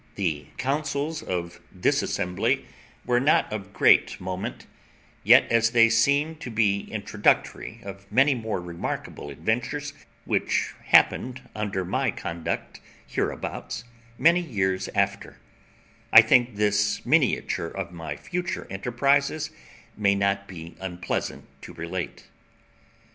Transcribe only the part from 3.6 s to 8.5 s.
great moment, yet as they seem to be introductory of many